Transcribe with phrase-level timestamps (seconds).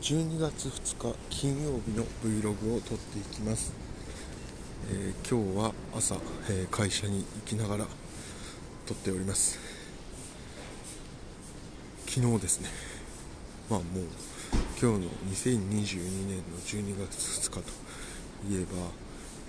[0.00, 3.74] 12月2日金曜日の Vlog を撮っていきます、
[4.90, 6.14] えー、今日は朝、
[6.48, 7.86] えー、会社に行きながら
[8.86, 9.58] 撮っております。
[12.06, 12.70] 昨日ですね。
[13.68, 14.06] まあもう
[14.80, 17.60] 今日の2022年の12月2日と
[18.48, 18.88] いえば、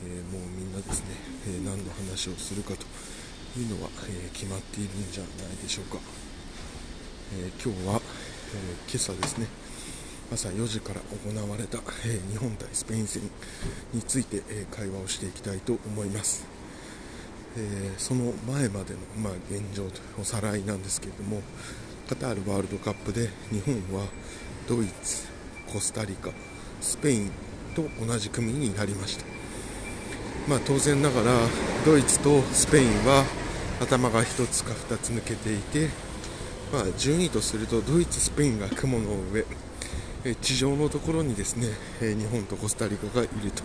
[0.05, 1.15] えー、もうみんなですね、
[1.47, 2.83] え何の話をするかと
[3.57, 5.97] いうのは、え決まっているんじゃないでしょうか、
[7.35, 8.01] え今日は、
[8.53, 9.47] え今朝ですね
[10.33, 13.21] 朝4時から行われた、え日本対スペイン戦
[13.93, 16.45] について、え会話をしていきたいと思います、
[17.57, 21.41] えその前までの、まあ、現状とおさらいなんですけれども
[22.07, 24.05] カタールワールドカップで日本は
[24.69, 25.27] ドイツ、
[25.71, 26.29] コスタリカ、
[26.79, 27.31] スペイン
[27.75, 29.25] と同じ組になりました、
[30.47, 31.31] まあ、当然ながら
[31.85, 33.25] ドイツとスペインは
[33.81, 35.89] 頭が1つか2つ抜けていて、
[36.71, 39.43] まあ、順位とするとドイツ、スペインが雲の上
[40.41, 41.67] 地上のところにですね
[41.99, 43.63] 日本とコスタリカがいると。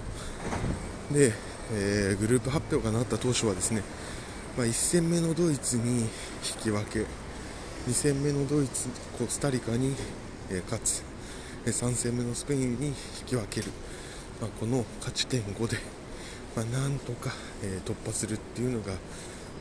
[1.12, 1.33] で、
[1.73, 3.83] え、グループ発表がなった当初はですね、
[4.57, 6.09] まあ、1戦目のドイツに引
[6.62, 9.95] き分け2戦目のドイツ、コスタリカに、
[10.51, 11.05] え勝つ
[11.67, 12.95] 3戦目のスペインに引
[13.27, 13.69] き分ける、
[14.41, 15.77] まあ、この勝ち点5で、
[16.57, 17.31] まあ、なんとか、
[17.84, 18.93] 突破するっていうのが、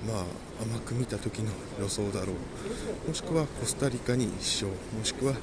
[0.08, 0.24] まあ、
[0.64, 2.34] 甘く見た時の予想だろ
[3.06, 3.10] う。
[3.10, 5.36] もしくはコスタリカに1勝もしくは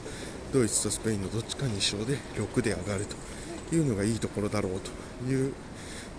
[0.52, 3.06] ドイツとスペインのどっちかに勝で6で上がる
[3.70, 4.90] というのがいいところだろうと
[5.30, 5.54] いう、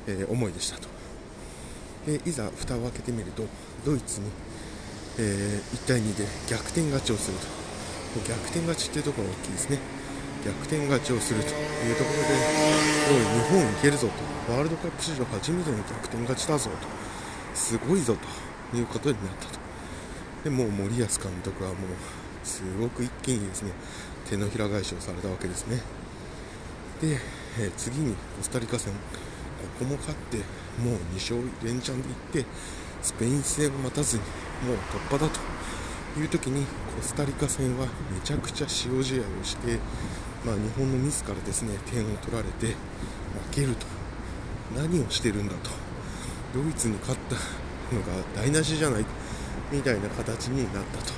[0.07, 0.87] えー、思いでしたと。
[2.05, 3.43] でいざ蓋を開けてみると
[3.85, 4.27] ドイツに
[5.19, 7.45] えー、1対2で逆転勝ちをすると。
[8.27, 9.79] 逆転勝ちっていうところが大きいですね。
[10.45, 12.33] 逆転勝ちをするというところで
[13.09, 14.53] おい日本いけるぞと。
[14.53, 16.77] ワールドカップ史上初めての逆転勝ちだぞと。
[17.55, 18.15] すごいぞ
[18.71, 19.59] ということになったと。
[20.43, 21.07] でもう森保監
[21.43, 21.77] 督はもう
[22.43, 23.71] すごく一気にですね
[24.29, 25.81] 手のひら返しをされたわけですね。
[27.01, 27.19] で、
[27.59, 28.93] え、次にコスタリカ戦。
[28.93, 28.99] こ
[29.79, 30.37] こも勝って
[30.81, 32.45] もう2勝連チャンでいって
[33.01, 34.23] スペイン戦を待たずに
[34.67, 34.77] もう
[35.09, 35.31] 突破だ
[36.13, 39.79] という時にコスタリカ戦はめちゃくちゃ塩試合をして、
[40.45, 42.75] まあ、日本のミスからですね点を取られて負
[43.51, 43.87] けると。
[44.75, 45.69] 何をしてるんだと。
[46.53, 47.35] ドイツに勝った
[47.95, 49.05] のが台無しじゃない？
[49.71, 51.13] みたいな形になったと。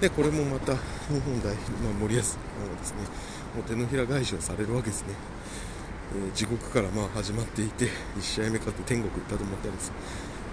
[0.00, 0.80] でこれもまた日
[1.20, 2.98] 本代表、まあ、森保さんはですね
[3.54, 5.14] もう手のひら返しをされるわけですね、
[6.14, 7.86] えー、地獄からまあ始まっていて
[8.18, 9.92] 1試合目勝って天国行ったと思ったらです。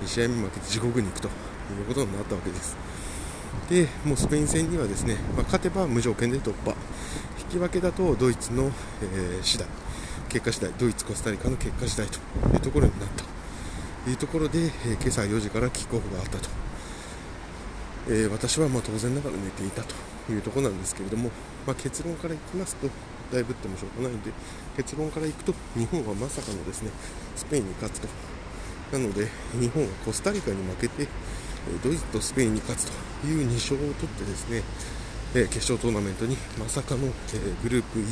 [0.04, 1.32] 2試合目負けて地獄に行くとい
[1.82, 2.76] うことになったわけです。
[3.70, 6.76] でもうスペイン戦にはですね、まあ、勝てば無条件で突破、
[7.40, 8.72] 引き分けだとドイツの、
[9.02, 9.68] えー、次第、
[10.30, 12.18] 結果次第、ドイツ、コスタリカの結果次第と
[12.54, 13.24] いうところになった。
[14.04, 16.50] というところで、えー、今朝4時からキックオフがあったと、
[18.08, 19.96] えー、私はま当然ながら寝ていたと
[20.32, 21.30] いうところなんですけれども、
[21.66, 22.88] まあ、結論からいきますと、
[23.32, 24.32] だいぶってもしょうがないので、
[24.78, 26.92] 結論からいくと、日本はまさかのですね
[27.36, 28.08] スペインに勝つと
[28.92, 29.28] なので
[29.60, 31.08] 日本はコスタリカに負けて
[31.84, 32.92] ドイツとスペインに勝つ
[33.22, 34.64] という2勝を取ってですね
[35.34, 37.12] え決勝トーナメントにまさかのえ
[37.64, 38.04] グループ E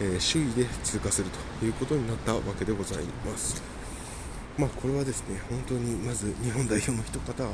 [0.00, 1.30] え首位で通過する
[1.60, 3.73] ということになったわけでございます。
[4.56, 7.44] まあ、これはですね本当にまず日本代表の一方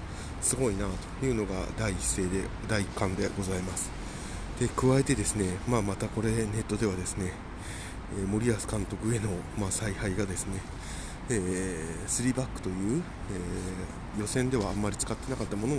[0.43, 0.87] すごいな
[1.21, 3.91] というのが第一声で第一感でございます。
[4.61, 7.33] で加えてですね、まあ、またこれネットではですね
[8.29, 9.31] 森保監督への、
[9.71, 10.61] 采配がですね
[11.33, 13.03] えー、3バックという、
[14.17, 15.79] えー、予選ではあんまり使ってなかったものを、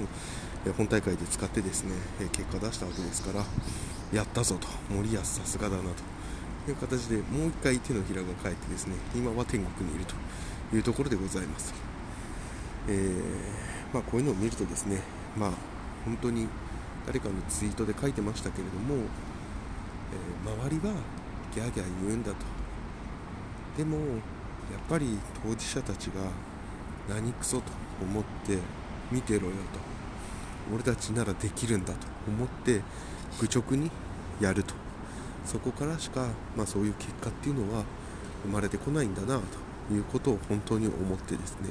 [0.78, 1.92] 本大会で使ってですね、
[2.32, 3.44] 結果出したわけですから
[4.14, 10.16] やったぞと森保さすがだなという形でもう1回手のひらが返ってですね今は天国にいると
[10.74, 11.74] いうところでございます、
[12.88, 13.22] え
[13.94, 15.02] まあ、こういうのを見るとですね、
[15.38, 15.52] まあ、
[16.06, 16.48] 本当に
[17.06, 19.04] 誰かのツイートで書いてましたけれども、
[20.14, 20.94] え周りは
[21.54, 22.38] ギャーギャー言うんだと。
[23.78, 24.08] でもやっ
[24.88, 26.22] ぱり当事者たちが
[27.10, 27.64] 何クソと
[28.02, 28.58] 思って
[29.12, 29.80] 見てろよと。
[30.74, 32.82] 俺たちならできるんだと思って
[33.40, 33.90] 愚直に
[34.40, 34.74] やると。
[35.46, 37.84] そこからしか、まあ、そういう結果っていうのは
[38.44, 39.44] 生まれてこないんだなと。
[39.92, 41.70] いうことを本当に思ってですね、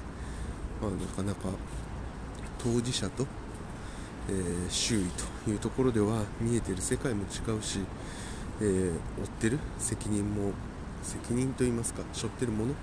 [0.81, 1.57] まあ、なかなか
[2.63, 3.27] 当事者と、
[4.29, 5.05] えー、周囲
[5.45, 7.81] というところでは見えてる世界も違うし、
[8.61, 10.53] えー、負ってる責任も
[11.03, 12.75] 責任といいますか背負ってるもの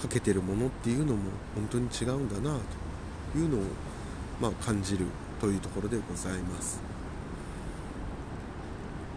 [0.00, 2.56] かけてるものっていうのも本当に違うんだな
[3.32, 3.60] というのを、
[4.40, 5.06] まあ、感じる
[5.40, 6.80] というところでございます。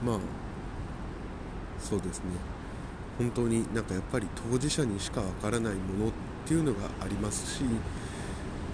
[0.05, 0.17] まあ
[1.79, 2.52] そうですね。
[3.17, 6.11] 本当になんかやっぱり当事者にしかわからないものっ
[6.45, 7.63] ていうのがありますし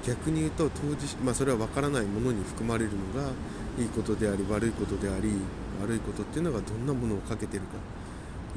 [0.06, 3.30] 逆に言うと当事、まあ、それはわからないものに含まれるのが
[3.78, 5.34] いいことであり悪いことであり
[5.82, 7.78] 悪いことっていうのがどんなものをかけてるか。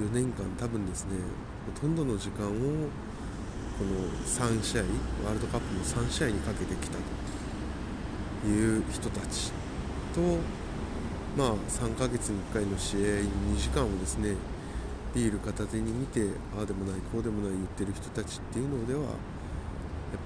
[0.01, 1.17] 4年間多分ですね
[1.75, 4.83] ほとんどの時間をこの3試合
[5.25, 6.97] ワールドカップの3試合にかけてきた
[8.43, 9.53] という人たち
[10.15, 10.21] と
[11.37, 14.35] まあ3ヶ月に1回の試合2時間をですね
[15.15, 19.11] ビール片手に見てああでもないこうでもない言ってる人たちっていうのではやっ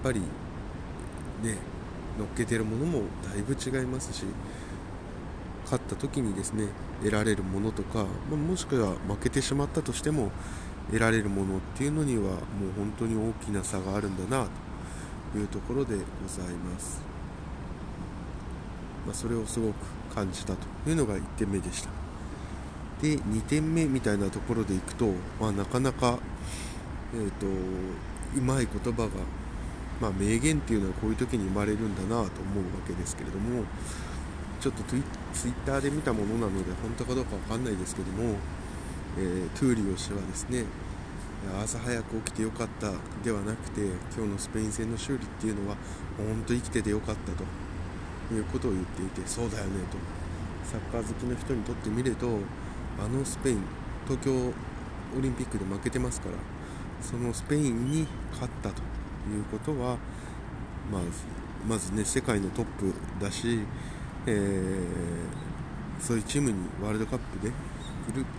[0.02, 1.58] ぱりね
[2.18, 4.24] 乗っけてるものもだいぶ違いますし
[5.64, 6.68] 勝った時にですね
[7.00, 10.30] 得られるものとか、ま、もしくは負けてしまったとしても
[10.86, 12.38] 得られるものっていうのにはもう
[12.76, 14.48] 本当に大きな差があるんだな
[15.32, 17.00] というところでございます、
[19.04, 19.74] まあ、それをすごく
[20.14, 20.58] 感じたと
[20.88, 22.05] いうのが1点目でした。
[23.02, 26.18] で2点目みたいなところでいくと、まあ、なかなか、
[27.14, 29.08] えーと、うまい言葉が、
[30.00, 32.30] まあ、名言っていうのはこういう時に生まれるんだなと思うわ
[32.86, 33.64] けですけれども
[34.60, 35.00] ちょっとツイ
[35.50, 38.36] ッターで見たものなので本当かどうか分かんないですけども、
[39.18, 40.64] えー、トゥーリオ氏はですね
[41.62, 42.92] 朝早く起きてよかった
[43.22, 43.82] ではなくて
[44.16, 45.76] 今日のスペイン戦の勝利っていうのは
[46.16, 50.26] 本当生きててよかったということを言っていてそうだよねと。
[50.66, 52.26] サッカー好きの人にとってみると
[52.98, 53.62] あのスペイン
[54.06, 56.34] 東京オリンピックで負けてますから
[57.00, 58.76] そのスペインに勝ったと
[59.30, 59.96] いうことは、
[60.90, 61.02] まあ、
[61.68, 63.60] まずね世界のトップだし、
[64.26, 67.52] えー、そういうチームにワールドカップで
[68.12, 68.30] グループ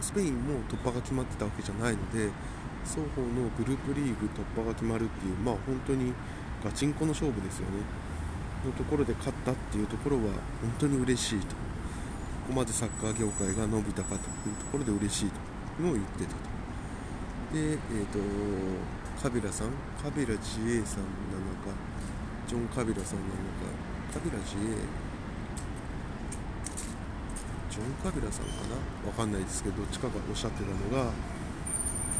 [0.00, 2.28] スペインも突破が決まってたわけじゃないので
[2.84, 6.12] 双方のグループリーグ突破が決まるっていう、まあ、本当に
[6.64, 7.78] ガチンコの勝負ですよね
[8.64, 10.32] のところで勝ったっていうところは本
[10.78, 11.71] 当に嬉しいと。
[12.42, 16.36] ここまでサッカー業界が伸びたかというところで嬉しいというのを言ってたと。
[17.54, 18.18] で、えーと、
[19.22, 19.68] カビラさん、
[20.02, 21.70] カビラ自衛さんなのか、
[22.48, 23.70] ジョン・カビラさんなのか、
[24.12, 24.74] カビラ自衛、
[27.70, 29.08] ジョン・カビラさんかな？
[29.08, 31.12] わかんないですけど、どっちかがおっしゃってたのが、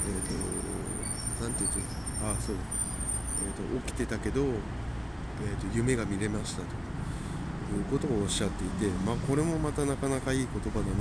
[0.07, 1.81] えっ、ー、と、なんて言うと、
[2.25, 6.92] あ、そう、えーと、起きてたけど、えーと夢が見れましたと。
[7.73, 10.93] いうことをおっしゃっていて、まあ、これもまたなかなかいい言葉だな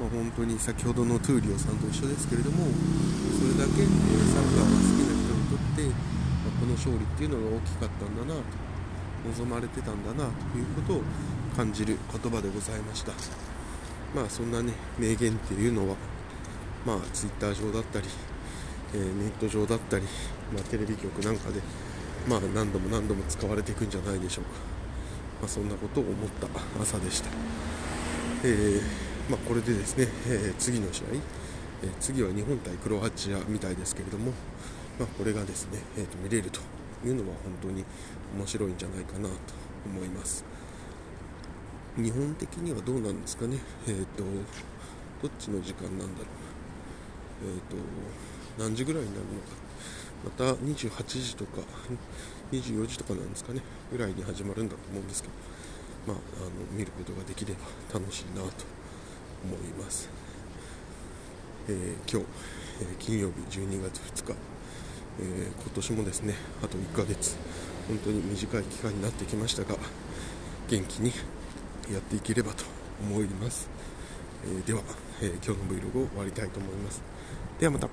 [0.00, 2.64] まあ、本当に先ほどのトゥーリオさんと一緒ですけれども
[3.36, 5.92] それだけ、えサッカーが好きな人にとって、ま
[6.48, 8.70] あ、この勝利っていうのが大きかったんだなと
[9.36, 11.02] 望まれてたんだなということを
[11.54, 13.12] 感じる言葉でございました。
[14.14, 15.96] まあそんなね名言っていうのは
[16.86, 18.06] まあツイッター上だったり、
[18.94, 20.04] えー、ネット上だったり、
[20.54, 21.60] まあ、テレビ局なんかで
[22.26, 24.79] まあ何度も何度も使われていくんじゃないでしょうか。
[25.40, 26.48] まあ、そんなことを思った
[26.82, 27.30] 朝でした、
[28.44, 28.82] えー、
[29.30, 31.04] まあ、これでですね、えー、次の試合、
[31.82, 34.32] えー、次は日本対クロアチアみたいですけれども、
[34.98, 36.60] まあ、これがですね、えーと、見れると
[37.04, 37.84] いうのは本当に
[38.36, 39.34] 面白いんじゃないかなと
[39.86, 40.44] 思います。
[41.96, 43.58] 日本的にはどうなんですかね、
[43.88, 44.22] えーと、
[45.22, 46.16] どっちの時間なんだろう、
[47.46, 47.76] えーと
[48.58, 49.46] 何時ぐらいになるのか？
[50.24, 51.62] また28時とか
[52.52, 55.28] 24時とかなんですかねぐらいに始まるんだと思うんですけ
[56.06, 57.60] ど、まあ、あの見ることができれば
[57.92, 58.64] 楽しいなと
[59.44, 60.10] 思います、
[61.68, 62.26] えー、今日、
[62.82, 64.34] えー、金曜日12月2日、
[65.20, 67.36] えー、今年もですねあと1ヶ月
[67.88, 69.76] 本当に短い期間になってきましたが
[70.68, 71.12] 元気に
[71.90, 72.64] やっていければと
[73.02, 73.68] 思います、
[74.44, 74.82] えでは、
[75.20, 77.02] え今日の Vlog を終わりたいと思います。
[77.58, 77.88] ではまた。